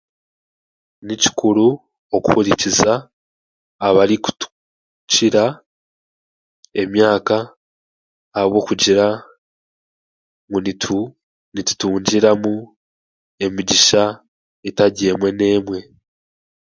[1.05, 1.67] Ni kikuru
[2.15, 2.91] okuhurikiza
[3.87, 5.43] abarikutukiira
[6.81, 7.35] emyaka
[8.37, 9.05] ahabw'okugira
[10.47, 10.59] ngu
[11.55, 12.53] nitutungiramu
[13.45, 14.03] emigisha
[14.67, 15.79] etari emwe n'emwe.